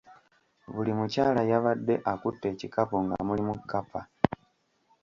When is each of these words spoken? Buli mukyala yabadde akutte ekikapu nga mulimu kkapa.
Buli 0.73 0.91
mukyala 0.97 1.41
yabadde 1.51 1.95
akutte 2.11 2.45
ekikapu 2.53 2.95
nga 3.03 3.15
mulimu 3.27 3.53
kkapa. 3.59 4.01